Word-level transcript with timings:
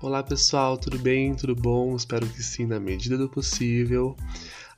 Olá 0.00 0.22
pessoal, 0.22 0.78
tudo 0.78 0.96
bem? 0.96 1.34
Tudo 1.34 1.56
bom? 1.56 1.96
Espero 1.96 2.24
que 2.28 2.40
sim, 2.40 2.66
na 2.66 2.78
medida 2.78 3.18
do 3.18 3.28
possível. 3.28 4.16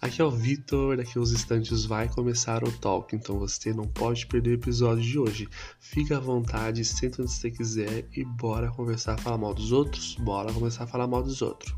Aqui 0.00 0.22
é 0.22 0.24
o 0.24 0.30
Vitor, 0.30 0.96
daqui 0.96 1.18
a 1.18 1.20
uns 1.20 1.30
instantes 1.30 1.84
vai 1.84 2.08
começar 2.08 2.64
o 2.64 2.72
talk, 2.72 3.14
então 3.14 3.38
você 3.38 3.74
não 3.74 3.86
pode 3.86 4.26
perder 4.26 4.52
o 4.52 4.54
episódio 4.54 5.04
de 5.04 5.18
hoje. 5.18 5.48
Fica 5.78 6.16
à 6.16 6.20
vontade, 6.20 6.82
senta 6.86 7.20
onde 7.20 7.32
você 7.32 7.50
quiser 7.50 8.08
e 8.16 8.24
bora 8.24 8.70
conversar, 8.70 9.20
falar 9.20 9.36
mal 9.36 9.52
dos 9.52 9.72
outros? 9.72 10.16
Bora 10.16 10.54
começar 10.54 10.84
a 10.84 10.86
falar 10.86 11.06
mal 11.06 11.22
dos 11.22 11.42
outros. 11.42 11.74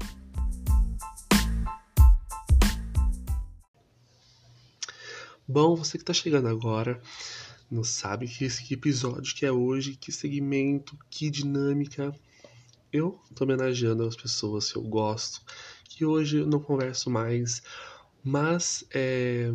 Bom, 5.48 5.74
você 5.74 5.98
que 5.98 6.04
está 6.04 6.14
chegando 6.14 6.46
agora, 6.46 7.02
não 7.68 7.82
sabe 7.82 8.28
que 8.28 8.44
esse 8.44 8.72
episódio 8.72 9.34
que 9.34 9.44
é 9.44 9.50
hoje, 9.50 9.96
que 9.96 10.12
segmento, 10.12 10.96
que 11.10 11.28
dinâmica. 11.28 12.14
Eu 12.92 13.18
tô 13.34 13.44
homenageando 13.44 14.06
as 14.06 14.14
pessoas 14.14 14.70
que 14.70 14.76
eu 14.76 14.82
gosto, 14.82 15.40
que 15.84 16.04
hoje 16.04 16.36
eu 16.38 16.46
não 16.46 16.60
converso 16.60 17.08
mais, 17.08 17.62
mas 18.22 18.84
é, 18.90 19.50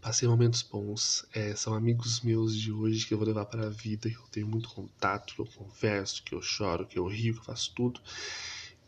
passei 0.00 0.26
momentos 0.26 0.62
bons. 0.62 1.26
É, 1.34 1.54
são 1.54 1.74
amigos 1.74 2.22
meus 2.22 2.56
de 2.56 2.72
hoje 2.72 3.06
que 3.06 3.12
eu 3.12 3.18
vou 3.18 3.26
levar 3.26 3.44
para 3.44 3.66
a 3.66 3.70
vida, 3.70 4.08
que 4.08 4.16
eu 4.16 4.26
tenho 4.30 4.48
muito 4.48 4.70
contato, 4.70 5.34
que 5.34 5.40
eu 5.42 5.46
converso, 5.46 6.22
que 6.24 6.34
eu 6.34 6.40
choro, 6.40 6.86
que 6.86 6.98
eu 6.98 7.06
rio, 7.06 7.34
que 7.34 7.40
eu 7.40 7.44
faço 7.44 7.74
tudo. 7.74 8.00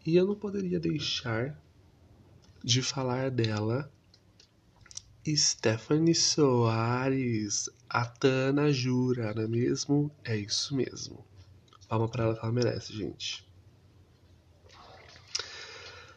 E 0.07 0.17
eu 0.17 0.27
não 0.27 0.35
poderia 0.35 0.81
deixar 0.81 1.63
de 2.63 2.81
falar 2.81 3.31
dela 3.31 3.93
Stephanie 5.27 6.15
Soares, 6.15 7.69
a 7.87 8.07
Tana 8.07 8.73
Jura, 8.73 9.35
não 9.35 9.43
é 9.43 9.49
mesmo? 9.49 10.11
É 10.25 10.35
isso 10.35 10.75
mesmo. 10.75 11.23
Palma 11.89 12.09
pra 12.09 12.25
ela 12.25 12.35
que 12.35 12.41
ela 12.41 12.53
merece, 12.53 12.93
gente. 12.93 13.47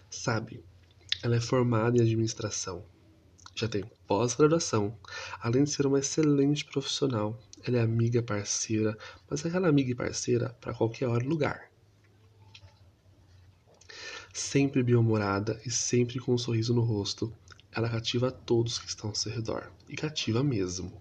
Sabe, 0.09 0.63
ela 1.21 1.35
é 1.35 1.41
formada 1.41 1.97
em 1.97 2.01
administração, 2.01 2.85
já 3.55 3.67
tem 3.67 3.83
pós-graduação, 4.05 4.97
além 5.39 5.63
de 5.63 5.71
ser 5.71 5.87
uma 5.87 5.99
excelente 5.99 6.63
profissional. 6.65 7.39
Ela 7.65 7.77
é 7.77 7.81
amiga, 7.81 8.21
parceira, 8.21 8.95
mas 9.29 9.43
é 9.43 9.47
aquela 9.47 9.67
amiga 9.67 9.91
e 9.91 9.95
parceira 9.95 10.55
para 10.61 10.73
qualquer 10.73 11.07
hora 11.07 11.23
e 11.23 11.27
lugar. 11.27 11.71
Sempre 14.31 14.83
bem-humorada 14.83 15.59
e 15.65 15.71
sempre 15.71 16.19
com 16.19 16.33
um 16.33 16.37
sorriso 16.37 16.73
no 16.73 16.81
rosto, 16.81 17.33
ela 17.71 17.89
cativa 17.89 18.31
todos 18.31 18.77
que 18.77 18.87
estão 18.87 19.09
ao 19.09 19.15
seu 19.15 19.31
redor. 19.31 19.71
E 19.89 19.95
cativa 19.95 20.43
mesmo. 20.43 20.93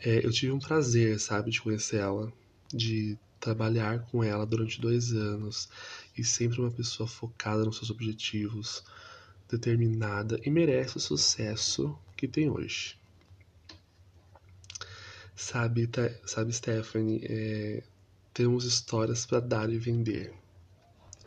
É, 0.00 0.26
eu 0.26 0.32
tive 0.32 0.50
um 0.50 0.58
prazer, 0.58 1.20
sabe, 1.20 1.52
de 1.52 1.60
conhecer 1.60 1.98
ela, 1.98 2.32
de 2.72 3.18
trabalhar 3.38 4.00
com 4.06 4.22
ela 4.22 4.46
durante 4.46 4.80
dois 4.80 5.12
anos 5.12 5.68
e 6.16 6.24
sempre 6.24 6.60
uma 6.60 6.70
pessoa 6.70 7.08
focada 7.08 7.64
nos 7.64 7.76
seus 7.76 7.90
objetivos, 7.90 8.84
determinada 9.48 10.40
e 10.44 10.50
merece 10.50 10.96
o 10.96 11.00
sucesso 11.00 11.98
que 12.16 12.28
tem 12.28 12.48
hoje. 12.48 12.96
Sabe, 15.34 15.88
sabe 16.24 16.52
Stephanie, 16.52 17.20
é, 17.24 17.82
temos 18.32 18.64
histórias 18.64 19.26
para 19.26 19.40
dar 19.40 19.70
e 19.70 19.78
vender. 19.78 20.32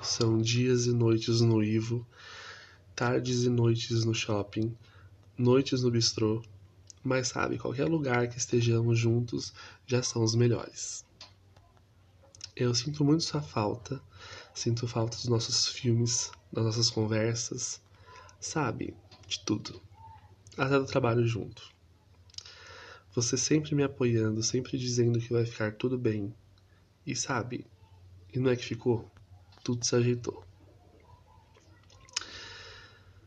São 0.01 0.41
dias 0.41 0.85
e 0.85 0.93
noites 0.93 1.41
no 1.41 1.63
Ivo 1.63 2.05
tardes 2.95 3.43
e 3.43 3.49
noites 3.49 4.05
no 4.05 4.13
shopping, 4.13 4.73
noites 5.37 5.83
no 5.83 5.91
bistrô, 5.91 6.41
mas 7.03 7.27
sabe, 7.27 7.59
qualquer 7.59 7.85
lugar 7.85 8.29
que 8.29 8.37
estejamos 8.37 8.97
juntos 8.97 9.53
já 9.85 10.01
são 10.01 10.23
os 10.23 10.33
melhores. 10.33 11.04
Eu 12.57 12.73
sinto 12.73 13.03
muito 13.03 13.21
sua 13.21 13.41
falta, 13.41 14.01
sinto 14.53 14.87
falta 14.87 15.17
dos 15.17 15.27
nossos 15.27 15.67
filmes, 15.67 16.31
das 16.53 16.63
nossas 16.63 16.89
conversas, 16.89 17.81
sabe, 18.39 18.95
de 19.27 19.41
tudo, 19.41 19.81
até 20.57 20.79
do 20.79 20.85
trabalho 20.85 21.27
junto. 21.27 21.69
Você 23.13 23.35
sempre 23.35 23.75
me 23.75 23.83
apoiando, 23.83 24.41
sempre 24.41 24.77
dizendo 24.77 25.19
que 25.19 25.33
vai 25.33 25.45
ficar 25.45 25.73
tudo 25.73 25.97
bem. 25.97 26.33
E 27.05 27.13
sabe, 27.13 27.67
e 28.33 28.39
não 28.39 28.49
é 28.49 28.55
que 28.55 28.63
ficou? 28.63 29.11
Tudo 29.61 29.85
se 29.85 29.93
ajeitou. 29.93 30.41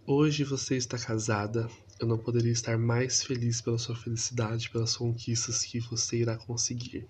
Hoje 0.07 0.43
você 0.43 0.75
está 0.75 0.99
casada. 0.99 1.69
Eu 2.01 2.07
não 2.07 2.17
poderia 2.17 2.53
estar 2.53 2.79
mais 2.79 3.23
feliz 3.23 3.61
pela 3.61 3.79
sua 3.79 3.95
felicidade, 3.95 4.71
pelas 4.71 4.97
conquistas 4.97 5.65
que 5.65 5.81
você 5.81 6.17
irá 6.17 6.39
conseguir. 6.39 7.07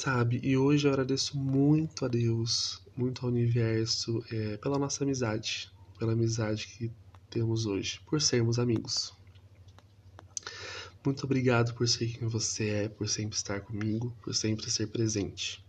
Sabe, 0.00 0.38
e 0.44 0.56
hoje 0.56 0.86
eu 0.86 0.92
agradeço 0.92 1.36
muito 1.36 2.04
a 2.04 2.08
Deus, 2.08 2.80
muito 2.96 3.26
ao 3.26 3.32
universo, 3.32 4.24
é, 4.30 4.56
pela 4.58 4.78
nossa 4.78 5.02
amizade, 5.02 5.68
pela 5.98 6.12
amizade 6.12 6.68
que 6.68 6.92
temos 7.28 7.66
hoje, 7.66 8.00
por 8.06 8.22
sermos 8.22 8.60
amigos. 8.60 9.12
Muito 11.04 11.24
obrigado 11.24 11.74
por 11.74 11.88
ser 11.88 12.06
quem 12.12 12.28
você 12.28 12.68
é, 12.68 12.88
por 12.88 13.08
sempre 13.08 13.36
estar 13.36 13.60
comigo, 13.62 14.16
por 14.22 14.32
sempre 14.36 14.70
ser 14.70 14.86
presente. 14.86 15.60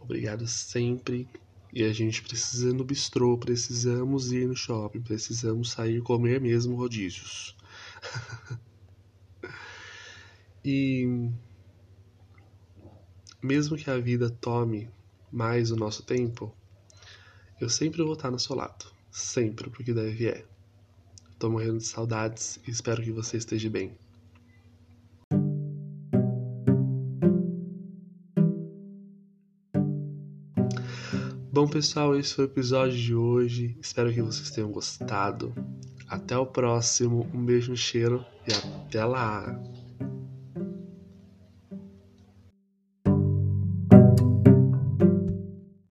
Obrigado 0.00 0.46
sempre 0.46 1.28
e 1.70 1.84
a 1.84 1.92
gente 1.92 2.22
precisa 2.22 2.70
ir 2.70 2.72
no 2.72 2.82
bistrô, 2.82 3.36
precisamos 3.36 4.32
ir 4.32 4.48
no 4.48 4.56
shopping, 4.56 5.02
precisamos 5.02 5.72
sair 5.72 6.00
comer 6.00 6.40
mesmo 6.40 6.76
rodízios. 6.76 7.54
e 10.64 11.30
mesmo 13.42 13.76
que 13.76 13.90
a 13.90 13.98
vida 13.98 14.28
tome 14.28 14.90
mais 15.30 15.70
o 15.70 15.76
nosso 15.76 16.02
tempo, 16.02 16.54
eu 17.60 17.68
sempre 17.68 18.02
vou 18.02 18.14
estar 18.14 18.30
no 18.30 18.38
seu 18.38 18.56
lado. 18.56 18.86
Sempre, 19.10 19.70
porque 19.70 19.92
deve 19.92 20.28
é. 20.28 20.44
Tô 21.38 21.50
morrendo 21.50 21.78
de 21.78 21.86
saudades 21.86 22.58
e 22.66 22.70
espero 22.70 23.02
que 23.02 23.12
você 23.12 23.36
esteja 23.36 23.70
bem. 23.70 23.96
Bom, 31.50 31.66
pessoal, 31.66 32.16
esse 32.16 32.34
foi 32.34 32.44
o 32.44 32.46
episódio 32.46 32.96
de 32.96 33.14
hoje. 33.14 33.76
Espero 33.80 34.12
que 34.12 34.22
vocês 34.22 34.50
tenham 34.50 34.70
gostado. 34.70 35.52
Até 36.08 36.38
o 36.38 36.46
próximo. 36.46 37.28
Um 37.34 37.44
beijo, 37.44 37.72
um 37.72 37.76
cheiro 37.76 38.24
e 38.46 38.52
até 38.52 39.04
lá! 39.04 39.60